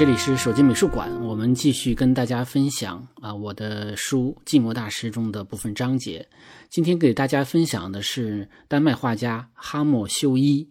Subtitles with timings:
[0.00, 6.26] 这里是手机美术馆，我们继续跟大家分享啊我的书《寂寞大师》中的部分章节。
[6.70, 10.66] 今天给大家分享的是丹麦画家哈默修伊，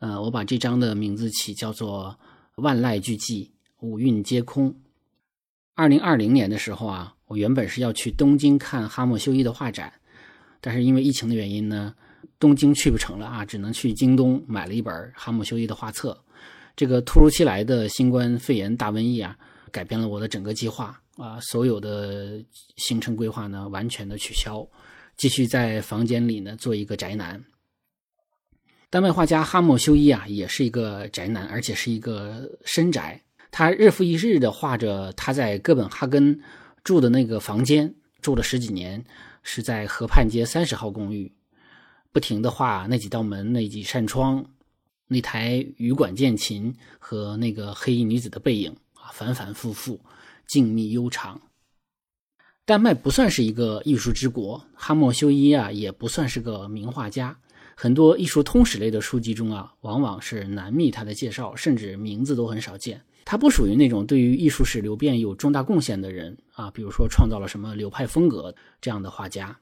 [0.00, 2.14] 呃，我把这章的名字起叫做
[2.62, 4.70] 《万籁俱寂，五蕴皆空》。
[5.74, 9.90] 二零二零年的时候啊，我原本是要去东京看哈默修伊的画展，
[10.60, 11.94] 但是因为疫情的原因呢，
[12.38, 16.22] 东京去不成了啊，只能去京东买了一本哈默修伊的画册。
[16.76, 19.36] 这个突如其来的新冠肺炎大瘟疫啊，
[19.70, 22.42] 改变了我的整个计划啊，所有的
[22.76, 24.66] 行程规划呢完全的取消，
[25.16, 27.44] 继续在房间里呢做一个宅男。
[28.90, 33.20] 丹麦画家哈默修伊啊，也是一个宅男，而且是一个深宅。
[33.50, 36.40] 他日复一日的画着他在哥本哈根
[36.82, 39.04] 住的那个房间，住了十几年，
[39.44, 41.32] 是在河畔街三十号公寓，
[42.10, 44.44] 不停的画那几道门、那几扇窗。
[45.06, 50.00] 那台羽管键琴和那个黑衣女子的背影啊，反反复复，
[50.46, 51.40] 静谧悠长。
[52.64, 57.38] 丹麦不算是一个艺术之国，哈默修伊啊也不算是个名画家。
[57.76, 63.02] 很多艺术通史类的书籍中啊，往往是难觅他的介绍，甚至名字都很少见。
[63.26, 69.58] 他不属于那种对于艺术史流变有重大贡献的人啊，比如说创造了什么流派风格这样的画家。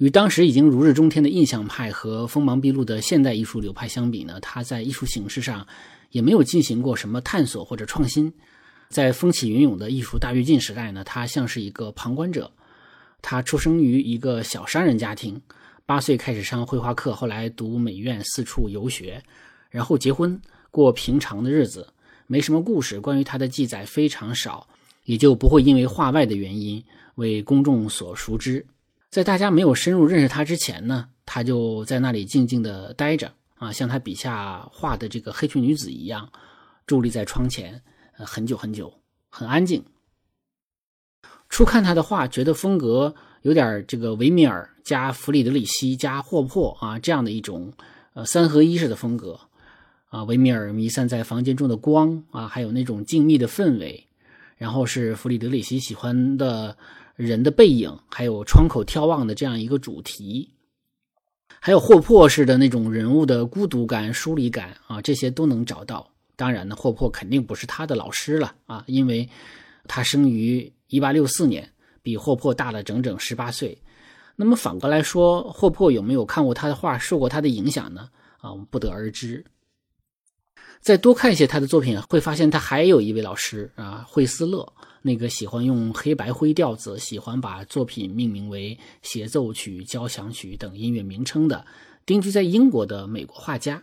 [0.00, 5.66] 与当时已经如日中天的印象派和锋芒毕露的现代艺术流派相比呢，他在艺术形式上
[6.08, 8.32] 也没有进行过什么探索或者创新。
[8.88, 12.50] 在风起云涌的艺术大跃进时代呢，他像是一个旁观者。
[13.20, 15.38] 他出生于一个小商人家庭，
[15.84, 19.22] 八岁开始上绘画课，后来读美院，四处游学，
[19.68, 20.40] 然后结婚，
[20.70, 21.86] 过平常的日子，
[22.26, 22.98] 没什么故事。
[22.98, 24.66] 关于他的记载非常少，
[25.04, 26.82] 也就不会因为画外的原因
[27.16, 28.64] 为公众所熟知。
[29.10, 36.30] 在大家没有深入认识他之前呢，他就在那里静静地待着啊，像他笔下画的这个黑裙女子一样，
[36.86, 37.82] 伫立在窗前，
[38.16, 38.92] 呃，很久很久，
[39.28, 39.84] 很安静。
[41.48, 43.12] 初看他的画，觉得风格
[43.42, 47.72] 有点这个维米尔加弗里德里希加霍珀啊这样的一种
[48.14, 49.40] 呃三合一式的风格
[50.10, 54.06] 啊，维米尔弥散在房间中的光啊，还有那种静谧的氛围，
[54.56, 56.76] 然后是弗里德里希喜欢的。
[57.20, 60.48] 人的背影，还有窗口眺望的这样一个主题，
[61.60, 66.10] 还有霍珀式的那种人物的孤独感、疏离感啊，这些都能找到。
[66.34, 69.28] 当然呢，霍珀肯定不是他的老师了啊，因为
[69.86, 71.70] 他生于一八六四年，
[72.02, 73.76] 比霍珀大了整整十八岁。
[74.34, 78.08] 那么反过来说，霍珀有没有看过他的画，受过他的影响呢？
[78.38, 79.44] 啊，我们不得而知。
[80.80, 84.72] 再多看一些他的作品，会发现他还有一位老师啊，惠斯勒。
[85.02, 91.64] 那个喜欢用黑白灰调子，喜欢把作品命名为协奏曲、交响曲等音乐名称的，
[92.04, 93.82] 定居在英国的美国画家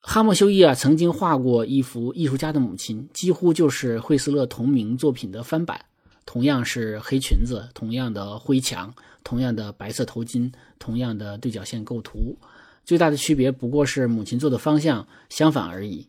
[0.00, 5.84] 哈默修伊啊，曾经画过一幅艺术家的母亲，几乎就是惠斯勒同名作品的翻版，
[6.26, 12.36] 同样是黑裙子，同样的灰墙，同样的白色头巾，同样的对角线构图，
[12.84, 16.08] 最大的区别不过是母亲坐的方向相反而已。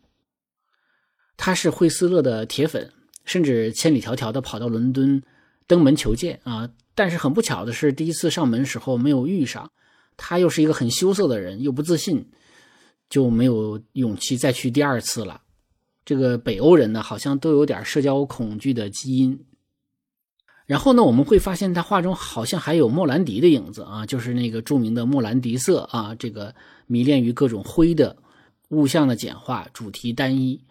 [1.38, 2.92] 他是惠斯勒的铁粉。
[3.24, 5.22] 甚至千里迢迢的跑到伦敦
[5.68, 6.70] 登门求见啊！
[6.96, 9.72] 但是很不巧的是，第一次上门时候没有遇上。
[10.16, 12.30] 他又是一个很羞涩的人，又不自信，
[13.10, 15.42] 就没有勇气再去第二次了。
[16.06, 19.44] 这个北欧人呢，好像都有点社交恐惧的基因。
[20.66, 26.54] 然后呢，我们会发现他画中好像还有莫兰迪的影子啊，就是那个著名的莫兰迪色啊，这个
[26.86, 28.16] 迷恋于各种灰的
[28.70, 30.62] 物象的简化，主题单一。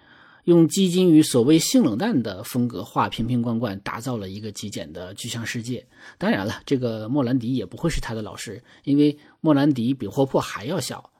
[0.44, 5.87] 用基金与所谓性冷淡的风格画瓶瓶罐罐，打造了一个极简的具象世界。
[6.19, 11.11] 当然了，这个莫兰迪也不会是他的老师，因为莫兰迪比霍珀还要小。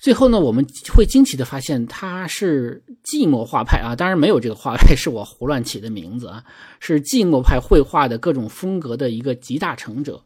[0.00, 6.42] 最后呢，我们会惊奇的发现他是寂寞画派啊，当然没有这个画派是我胡乱起的名字啊，
[6.80, 10.24] 是寂寞派绘画的各种风格的一个集大成者，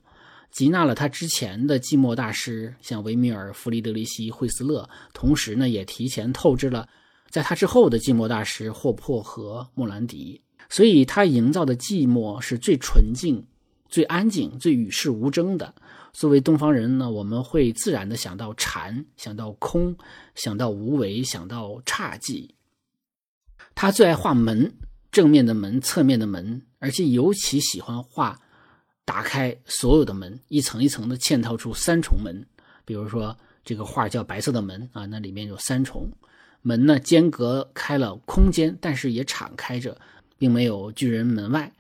[0.50, 6.88] 集纳了他之前的寂寞大师，像维米尔、弗里德里希、惠斯勒，同时呢，也提前透支了。
[7.34, 13.44] 在他之后的寂寞大师霍珀和莫兰迪，所以他营造的寂寞是最纯净、
[13.88, 15.74] 最安静、最与世无争的。
[16.12, 19.96] 作为东方人呢，我们会自然的想到禅，想到空，
[20.36, 22.50] 想到无为，想到侘寂。
[23.74, 24.72] 他最爱画门，
[25.10, 28.40] 正面的门、侧面的门，而且尤其喜欢画
[29.04, 32.46] 打开所有的门，一层一层的嵌套出三重门。
[32.84, 36.08] 比如说这个画叫《白色的门》啊，那里面有三重。
[36.66, 40.00] 门呢，间隔开了空间，但是也敞开着，
[40.38, 41.70] 并没有拒人门外。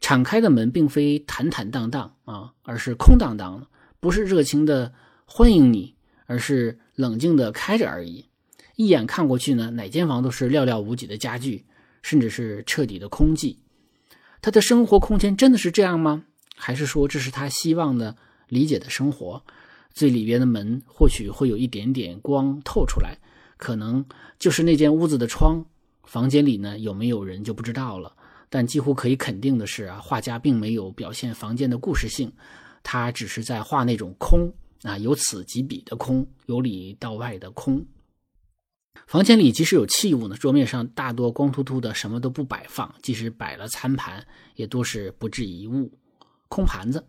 [0.00, 3.68] 敞开的门并非坦坦荡荡啊，而是空荡荡的，
[4.00, 4.92] 不是热情的
[5.24, 5.94] 欢迎你，
[6.26, 8.26] 而是冷静的开着而已。
[8.74, 11.64] 一眼看过去呢，哪间房都是寥寥无几的家具，
[12.02, 13.56] 甚至是彻底的空寂。
[14.42, 16.24] 他的生活空间真的是这样吗？
[16.56, 18.16] 还是说这是他希望的
[18.48, 19.44] 理解的生活？
[19.92, 23.18] 最里边的门或许会有一点点光透出来，
[23.58, 24.02] 可能
[24.38, 25.62] 就是那间屋子的窗。
[26.04, 28.14] 房间里呢有没有人就不知道了。
[28.48, 32.32] 但几乎可以肯定的是啊，画家并没有表现房间的故事性，
[32.82, 34.50] 他只是在画那种空
[34.84, 37.84] 啊，由此及彼的空，由里到外的空。
[39.06, 45.92] 房间里即使有器物呢，桌面上大多光秃秃的，什么都不摆放；即使摆了餐盘，也多是不置一物，
[46.48, 47.06] 空盘子。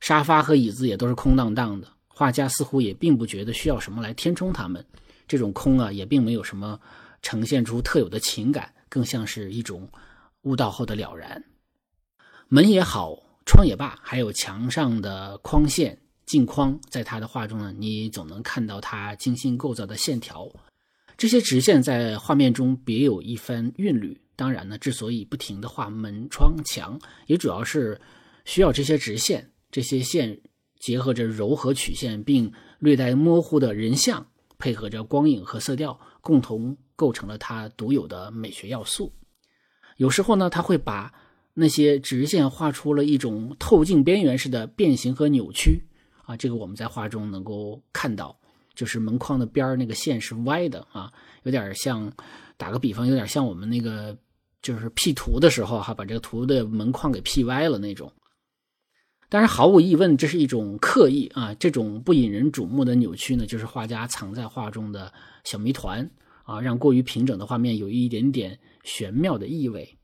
[0.00, 1.88] 沙发和椅子也都是空荡荡的。
[2.06, 4.84] 画家似乎也并不觉得需要什么来填充它们。
[5.28, 6.80] 这种空啊，也并没有什么
[7.22, 9.88] 呈现出特有的情感，更像是一种。
[10.42, 11.44] 悟道后的了然，
[12.46, 20.48] 门也好，窗也罢，还有墙上的框线、镜框，在他的画中呢，你总能看到他精心构造的线条。
[21.18, 24.18] 这些直线在画面中别有一番韵律。
[24.36, 28.00] 当然呢，之所以不停地画门窗墙，也主要是
[28.44, 29.50] 需要这些直线。
[29.72, 30.40] 这些线
[30.78, 34.24] 结合着柔和曲线，并略带模糊的人像，
[34.58, 39.12] 配合着光影和色调，共同构成了它独有的美学要素。
[39.96, 41.12] 有时候呢，他会把
[41.54, 45.82] 那些直线画出了一种透镜边缘式的变形和扭曲
[46.24, 48.38] 啊，这个我们在画中能够看到，
[48.74, 51.12] 就是门框的边儿那个线是歪的啊，
[51.42, 52.12] 有点像，
[52.56, 54.16] 打个比方，有点像我们那个
[54.62, 58.12] 就是 P 图的时候哈，把这个图的门框给 P 歪了那种。
[59.28, 65.12] 但是毫无疑问，这是一种刻意啊，这种不引人瞩目的扭曲呢，就是画家藏在画中的
[65.44, 66.10] 小谜团
[66.44, 68.58] 啊，让过于平整的画面有一点点。
[68.84, 69.98] 玄妙的意味，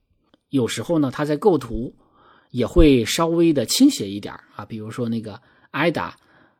[0.50, 1.94] 有时候呢，他在构图
[2.50, 6.18] 也会稍微的倾斜一点啊，比如说那个艾达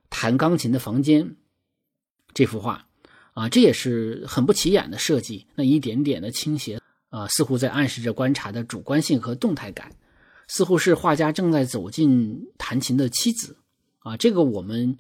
[0.09, 1.37] 弹钢琴的房间
[2.33, 2.87] 这幅画
[3.35, 5.47] 啊，这也是很不起眼的设计。
[5.55, 9.95] 那一点点的倾斜啊，似乎在暗示着观察的主观性和动态感，
[10.49, 13.57] 似乎是画家正在走进弹琴的妻子
[13.99, 14.17] 啊。
[14.17, 14.97] 这个我们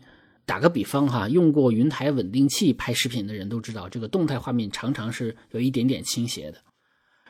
[0.46, 6.58] 打个比方哈，用过云台稳定器拍视频的人都知道，这个动态画面常常是有一点点倾斜的。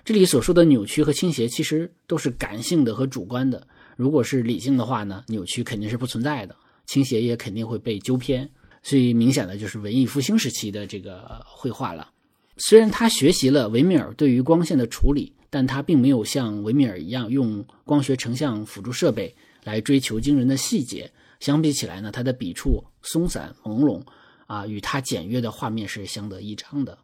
[0.04, 3.66] 这里所说的扭曲和倾斜，其实都是感性的和主观的。
[3.96, 6.54] 如果是理性的话呢，扭曲肯定是不存在的，
[6.86, 8.50] 倾斜也肯定会被纠偏。
[8.82, 12.10] 最明显的就是文艺复兴时期的这个绘画了。
[12.56, 19.34] 虽然他学习了维米尔对于光线的处理，但他并没有像维米尔一样用光学成像辅助设备
[19.64, 21.10] 来追求惊人的细节。
[21.40, 24.02] 相比起来呢，他的笔触松散朦胧，
[24.46, 26.96] 啊，与他简约的画面是相得益彰的。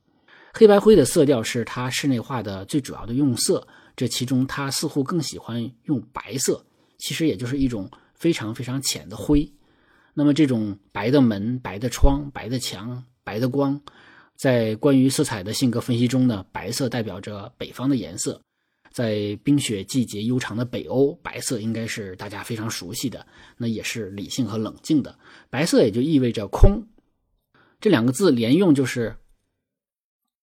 [0.55, 3.67] 黑白灰的色调是他室内画的最主要的用色，
[3.97, 6.65] 这其中他似乎更喜欢用白色，
[6.99, 9.53] 其实也就是一种非常非常浅的灰。
[10.15, 13.81] 那么这种白的门、白的窗、白的墙、白的光，
[14.41, 18.41] 在关于色彩的性格分析中呢，白色代表着北方的颜色，
[18.91, 23.27] 在冰雪季节悠长的北欧，白色应该是大家非常熟悉的，
[23.59, 25.19] 那也是理性和冷静的。
[25.51, 26.83] 白色也就意味着空，
[27.81, 29.15] 这两个字连用就是。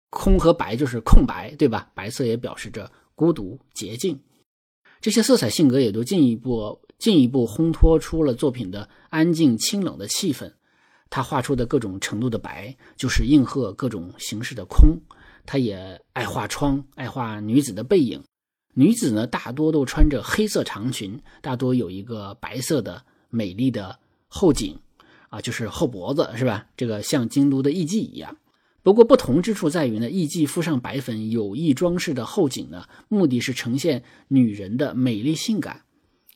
[0.09, 1.91] 空和白就是空白，对吧？
[1.93, 4.17] 白色也表示着孤独、洁净。
[5.01, 10.53] 这些色彩性格也都进一步、进一步烘托出了作品的安静、清冷的气氛。
[11.09, 14.99] 他画出的各种程度的白，就是应和各种形式的空。
[15.45, 18.21] 他也爱画窗，爱画女子的背影。
[18.73, 23.97] 女子呢，大多都穿着黑色长裙，大多有一个白色的美丽的
[24.27, 24.77] 后颈，
[25.29, 26.67] 啊，就是后脖子，是吧？
[26.75, 28.37] 这个像京都的艺妓一样。
[28.83, 35.77] 不过不同之处在于呢，艺妓敷上白粉有意装饰的后颈呢，目的是呈现女人的美丽性感；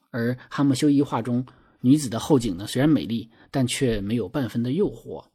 [0.10, 1.46] 而哈姆修伊画中
[1.82, 5.26] 女子的后颈呢，虽然美丽，但却没有半分的诱惑。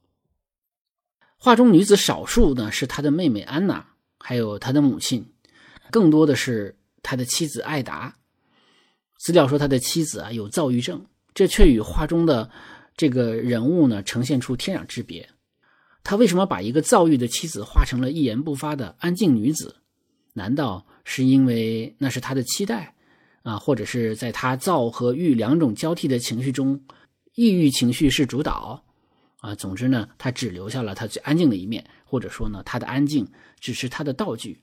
[1.38, 3.86] 画中女子少数呢是他的妹妹安娜，
[4.18, 5.32] 还有他的母亲，
[5.90, 8.16] 更多的是他的妻子艾达。
[9.18, 12.50] 资料说他的妻子啊有躁郁症，这却与画中的
[12.96, 15.28] 这个人物呢呈现出天壤之别。
[16.02, 19.76] 他为什么把一个躁郁的妻子画成了一言不发的安静女子？
[20.32, 22.95] 难道是因为那是他的期待
[23.46, 23.56] 啊？
[23.56, 26.82] 或者是在他躁和郁两种交替的情绪中，
[27.34, 28.82] 抑郁情绪是主导
[29.38, 29.54] 啊？
[29.54, 33.26] 总之呢，他只留下了他最安静的一面，或者说呢，他的安静
[33.60, 34.60] 只是他的道具。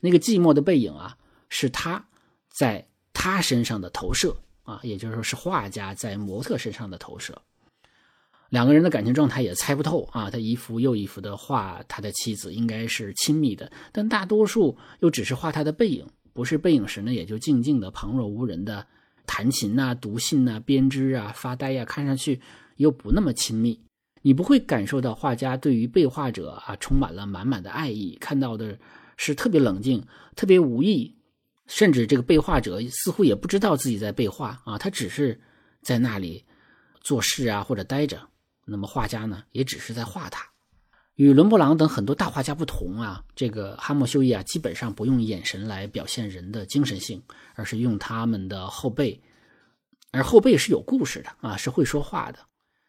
[0.00, 1.16] 那个寂寞的背影啊，
[1.50, 2.02] 是他
[2.48, 4.34] 在他身上的投射
[4.64, 7.40] 啊，也就是说，是画家在模特身上的投射。
[8.48, 18.86] 两个人的感情状态也猜不透啊，他一幅又一幅的画他的妻子，应该是亲密的，但大多数又只是画他的背影，不是背影时呢，也就静静的旁若无人的
[19.26, 22.40] 弹琴呐、读信呐、编织啊、发呆呀，看上去
[22.76, 23.78] 又不那么亲密。
[24.22, 28.78] 你不会感受到画家对于被画者啊充满了满满的爱意，看到的
[29.16, 30.04] 是特别冷静、
[30.36, 31.12] 特别无意，
[31.66, 35.40] 甚至这个被画者似乎也不知道自己在被画啊，他只是
[35.80, 36.44] 在那里
[37.00, 38.20] 做事啊或者待着。
[38.64, 40.51] 那么画家呢，也只是在画他。
[41.16, 47.22] 与伦勃朗等很多大画家不同啊，这个哈默修伊啊，基本上不用眼神来表现人的精神性，
[47.54, 49.20] 而是用他们的后背，
[50.10, 52.38] 而后背是有故事的啊，是会说话的。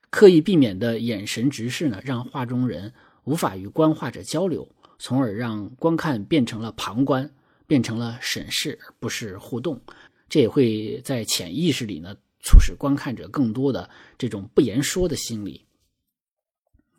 [0.09, 2.93] 刻意避免的眼神直视呢，让画中人
[3.25, 4.67] 无法与观画者交流，
[4.99, 7.29] 从而让观看变成了旁观，
[7.67, 9.81] 变成了审视，不是互动。
[10.29, 15.65] 这也会在潜意识里呢，促使观看者更多的这种不言说的心理。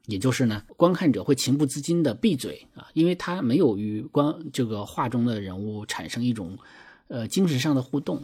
[0.07, 6.59] 也就是呢，观看者会情不自禁的闭嘴啊，因为他没有与观这个画中的人物产生一种
[7.09, 8.23] 呃精神上的互动，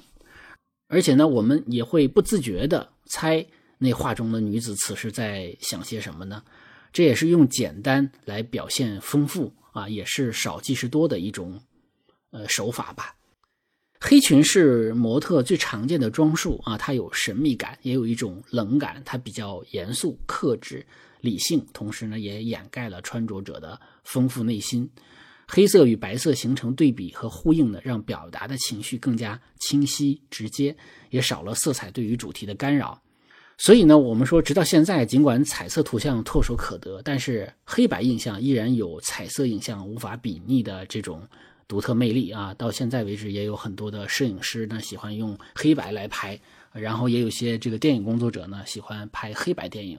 [0.89, 3.47] 而且呢，我们也会不自觉的猜
[3.79, 6.43] 那画中的女子此时在想些什么呢？
[6.93, 11.59] 这也是用简单来表现丰富啊，也是少即是多的一种
[12.31, 13.15] 呃手法吧。
[14.01, 20.85] 黑裙是模特最常见的装束啊，它有神秘感，也有一种冷感，它比较严肃克制。
[21.21, 24.89] 理性，同时呢，也掩盖了穿着者的丰富内心。
[25.47, 30.77] 黑色与白色形成对比和呼应呢，让表达的情绪更加清晰直接，
[31.11, 33.01] 也少了色彩对于主题的干扰。
[33.59, 41.27] 所以呢，我们说，直到现在，尽管彩色图像唾手可得，但是黑白印象依然有彩色影像无法比拟的这种
[41.69, 42.55] 独特魅力啊！
[42.55, 46.41] 到现在为止，也有很多的摄影师呢喜欢用黑白来拍，
[46.73, 49.99] 然后也有些这个电影工作者呢喜欢拍黑白电影。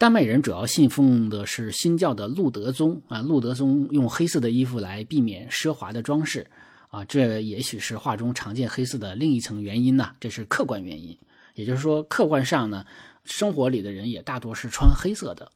[0.00, 6.46] 丹麦人主要信奉的是新教的路德宗啊，路德宗用黑色的衣服来避免奢华的装饰
[6.88, 11.14] 啊，这也许是画中常见黑色的另一层原因呢，这是客观原因。
[11.54, 12.86] 也就是说，客观上呢，
[13.24, 15.52] 生活里的人也大多是穿黑色的。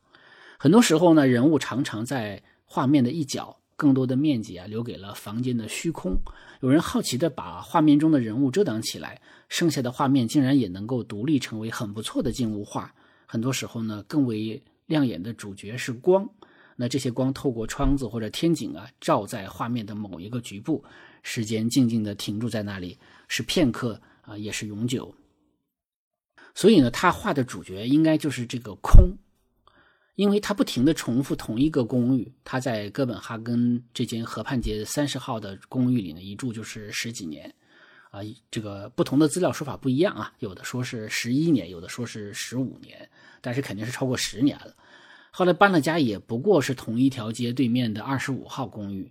[0.58, 6.18] 很多时候呢，人物常常在画面的一角，更多的面积啊留给了房间的虚空。
[6.60, 12.94] 有人好奇的把画面中的人物遮挡起来，剩下的画面竟然也能够独立成为很不错的静物画。
[13.34, 16.24] 很多时候呢，更为亮眼的主角是光。
[16.76, 20.84] 那这些光透过窗子或者天井啊，照在画面的某一个局部，
[21.24, 25.12] 时间静静的停住在那里，是片刻啊，也是永久。
[26.54, 29.18] 所以呢，他画的主角应该就是这个空，
[30.14, 32.32] 因为他不停的重复同一个公寓。
[32.44, 37.52] 他在哥本哈根这间河畔街三十号的公寓里呢，一住就是十几年。
[38.14, 43.08] 啊，这个不同的资料说法不一样啊，有的说是十一年，有的说是十五年，
[43.40, 44.72] 但是肯定是超过十年了。
[45.32, 49.10] 后来搬了家，也不过是同一条街对面的二十五号公寓。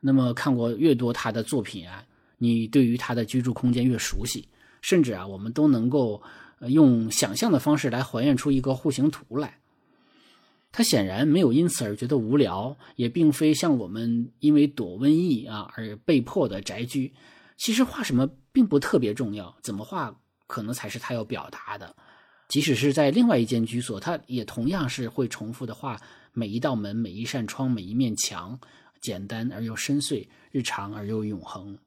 [0.00, 2.04] 那么看过越多他的作品啊，
[2.36, 4.46] 你对于他的居住空间越熟悉，
[4.82, 6.22] 甚至啊，我们都能够
[6.68, 9.60] 用想象的方式来还原出一个户型图来。
[10.70, 17.14] 他显然没有因此而觉得无聊，也并非像我们因为躲瘟疫啊而被迫的宅居。
[17.56, 20.14] 其实画什么并不特别重要，怎么画
[20.46, 21.94] 可能才是他要表达的。
[22.48, 25.98] 即使是在另外一间居所，他也同样是会重复的画
[26.32, 28.58] 每一道门、每一扇窗、每一面墙，
[29.00, 31.78] 简单而又深邃，日常而又永恒。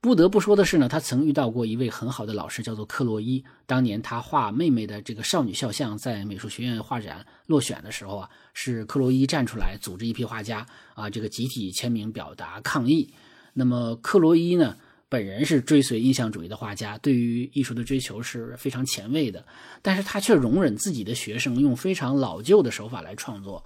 [0.00, 3.44] 不得不说的是呢，他曾遇到过一位很好的老师，叫做克洛伊。
[3.66, 13.12] 当年他画妹妹的这个少女肖像，在美术学院画展落选的时候啊，是克洛伊站出来组织一批画家啊，这个集体签名表达抗议。
[13.52, 14.76] 那么克洛伊呢？
[15.08, 19.44] 本人是追随印象主义的画家，对于艺术的追求是非常前卫的。
[19.82, 23.64] 但是他却容忍自己的学生用非常老旧的手法来创作。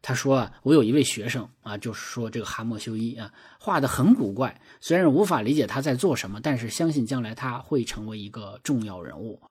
[0.00, 4.60] 他说啊，我有一位学生啊，就是说这个哈默修伊啊，画的很古怪。
[4.80, 9.42] 虽然无法理解他在做什么，但是相信将来他会成为一个重要人物。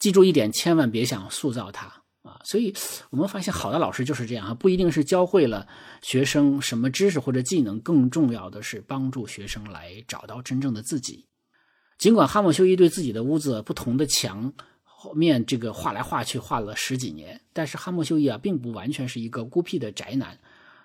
[0.00, 2.03] 记住一点，千万别想塑造他。
[2.24, 2.74] 啊，所以
[3.10, 5.68] 我们发现好的老师就是这样啊，不一定是教会了
[6.00, 11.26] 学生什么知识或者技能，更重要的是帮助学生来找到真正的自己。
[11.98, 14.50] 尽管哈姆修伊对自己的屋子不同的墙
[15.14, 20.38] 面这个画来画去画了十几年，但是哈姆修伊啊，并不完全是一个孤僻的宅男，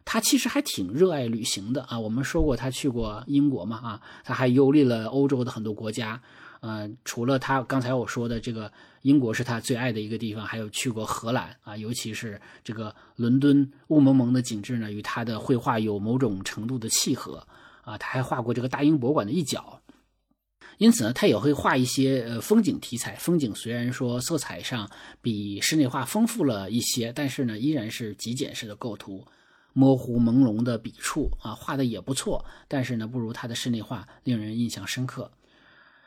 [0.04, 1.98] 他其实还挺热爱旅行的啊。
[1.98, 6.22] 我们说过他去过英国嘛啊，他还游历了欧洲的很多国家。
[6.60, 8.70] 呃，除了他刚才我说的这个
[9.02, 17.48] 英国是他最爱的一个地方，还有去过荷兰啊，尤其是这个伦敦雾蒙蒙的景致呢，与他的绘画有某种程度的契合
[17.82, 17.98] 啊。
[17.98, 19.82] 他还画过这个大英博物馆的一角，
[20.78, 23.16] 因此呢，他也会画一些呃风景题材。
[23.16, 24.90] 风景虽然说色彩上
[25.22, 29.26] 比室内画丰富了一些，但是呢，依然是极简式的构图，
[29.74, 35.32] 模糊朦胧的笔触啊，画的也不错，但是呢，不如他的室内画令人印象深刻。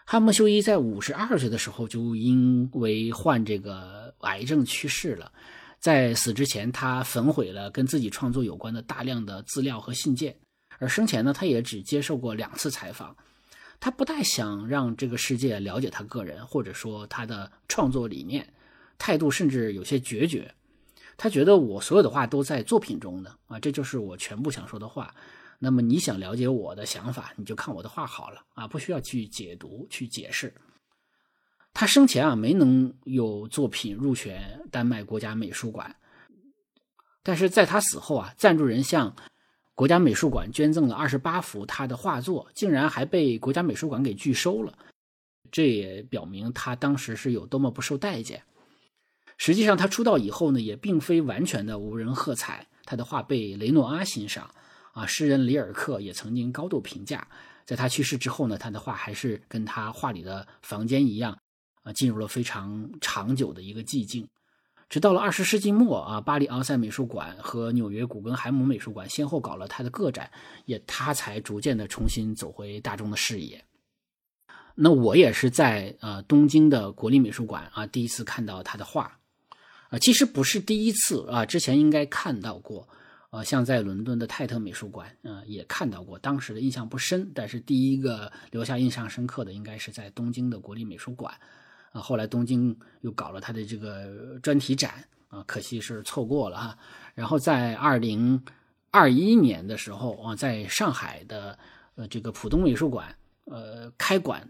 [0.05, 5.33] 哈默修伊在五十二岁的时候就因为患这个癌症去世了。
[5.79, 10.37] 在死之前，他焚毁了跟自己创作有关的大量的资料和信件。
[10.79, 13.17] 而生前呢，他也只接受过两次采访。
[13.81, 18.53] 他不太想让这个世界了解他个人，或者说他的创作理念，
[18.97, 20.55] 态度甚至有些决绝。
[21.17, 25.13] 他觉得我所有的话都在作品中呢，啊，这就是我全部想说的话。
[25.65, 30.53] 那么你想了解我的想法，你就看我的画好了啊，不需要去解读、去解释。
[31.73, 35.95] 他生前啊没能有作品入选丹麦国家美术馆，
[37.23, 39.15] 但是在他死后啊，赞助人向
[39.77, 44.77] 国家美术馆捐赠了二十八幅他的画作，竟然还被国家美术馆给拒收了。
[45.53, 48.43] 这也表明他当时是有多么不受待见。
[49.39, 52.67] 实际上，他出道以后呢，也并非完全的无人喝彩。
[52.85, 54.53] 他的画被雷诺阿欣赏，
[54.93, 57.27] 啊，诗人里尔克也曾经高度评价。
[57.65, 61.37] 在他去世之后呢，他的画还是跟他画里的房间一样。
[61.85, 64.29] 啊，进入了非常长久的一个寂静，
[64.89, 70.31] 直到了二十世纪末啊，巴黎奥赛美术馆和纽约古根海姆美术馆先后搞了他的个展，
[70.65, 73.65] 也他才逐渐的重新走回大众的视野。
[74.77, 79.19] 那我也是在呃东京的国立美术馆啊第一次看到他的画，
[79.89, 82.89] 啊，其实不是第一次啊，之前应该看到过，
[83.33, 91.35] 呃，像在伦敦的泰特美术馆，呃，也看到过，当时的印象不深，但是第一个留下印象深刻的应该是在东京的国立美术馆。
[91.93, 96.79] 啊，后来东京又搞了他的这个专题展啊，可惜是错过了哈。
[97.15, 98.39] 然后在二零
[98.91, 101.59] 二一年的时候啊，在上海的
[101.95, 104.47] 呃这个浦东美术馆呃开馆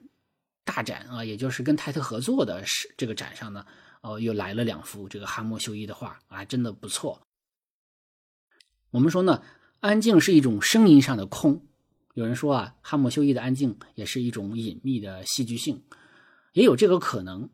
[0.64, 3.64] 大展啊，也就是跟泰特合作的是这个展上呢，
[4.00, 7.20] 哦又来了两幅这个哈莫修一的画啊，真的不错。
[8.92, 9.42] 我们说呢，
[9.80, 11.62] 安静是一种声音上的空。
[12.12, 15.82] 有人说啊，哈莫修一的安静也是一种隐秘的戏剧性。
[16.52, 17.48] 也有这个可能，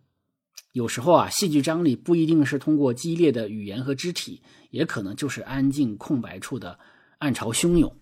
[0.73, 6.77] 有时候啊，戏剧张力不一定是通过激烈的语言和肢体，也可能就是安静空白处的
[7.19, 7.95] 暗潮汹涌。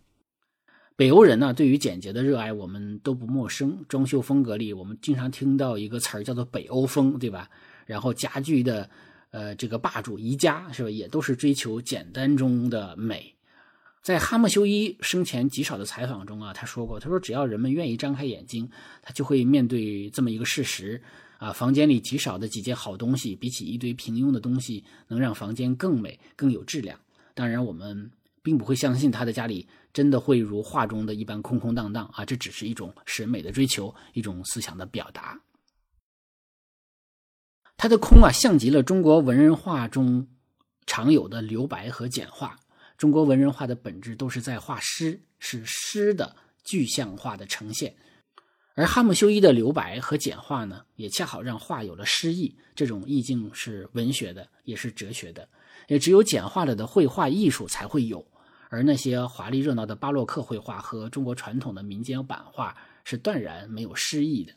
[0.97, 3.85] 北欧人呢，对于简洁的热爱我们都不陌生。
[3.87, 7.51] 装修风格里，我们经常听到一个词儿叫做“北欧风”，对吧？
[7.85, 8.89] 然后家具的，
[9.37, 13.35] 呃，这个霸主宜家是吧，也都是追求简单中的美。
[14.01, 18.67] 在哈莫修伊生前极少的采访中啊，他说过：“他说只要人们愿意张开眼睛，
[19.03, 21.03] 他就会面对这么一个事实
[21.37, 26.99] 啊，房间里极少的几件好东西，比起一堆平庸的东西，能让房间更美、更有质量。
[27.35, 28.11] 当然，我们
[28.43, 35.39] 并不会相信他的家里真的会如画中的一般空空荡荡啊，这只是一种审美的追求，一种思想的表达。
[37.77, 40.27] 它的空啊，像极了中国文人画中
[40.87, 42.59] 常有的留白和简化。”
[42.97, 46.35] 中国文人画的本质都是在画诗，是诗的
[46.65, 47.95] 具象化的呈现。
[48.75, 52.57] 而哈姆修伊的留白和简化呢，也恰好让画有了诗意。
[52.75, 55.47] 这种意境是文学的，也是哲学的。
[55.89, 58.27] 也只有简化了的绘画艺术才会有。
[58.69, 64.53] 而那些华丽热闹的巴洛克绘画和中国传统的民间版画是断然没有诗意的。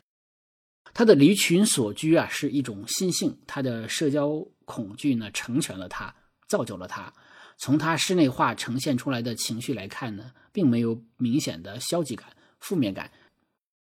[0.92, 3.36] 他的离群所居啊，是一种心性。
[3.46, 6.14] 他的社交恐惧呢，成全了他，
[6.48, 7.12] 造就了他。
[7.58, 12.26] 从他室内画呈现出来的情绪来看呢，并没有明显的消极感、
[12.58, 13.10] 负面感。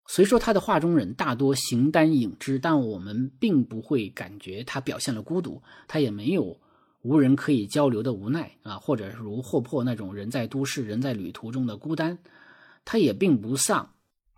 [0.07, 5.61] 虽说他的画中人大多形单影只，但我们并不会感觉他表现了孤独。
[5.87, 6.59] 他也没有
[7.03, 12.17] 无人可以交流的无奈啊，或者如霍珀那种人在都市、人在旅途中的孤单。
[12.83, 13.93] 他也并不丧，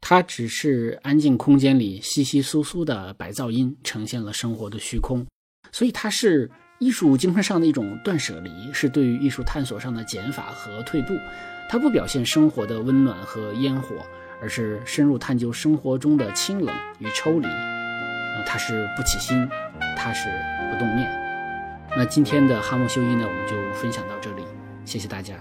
[0.06, 5.26] 它只是安静空间里稀稀疏疏的白噪音，呈现了生活的虚空。
[5.72, 6.52] 所以它是。
[6.80, 11.14] 艺术精神上的一种断舍离，是对于艺术探索上的减法和退步。
[11.70, 13.96] 它不表现生活的温暖和烟火，
[14.42, 17.48] 而是深入探究生活中的清冷与抽离。
[17.48, 19.48] 啊，它是不起心，
[19.96, 20.28] 它是
[20.74, 21.10] 不动念。
[21.96, 24.44] 那今天的哈莫修一呢，我们就分享到这里，
[24.84, 25.36] 谢谢大家。